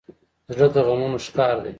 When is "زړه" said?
0.53-0.67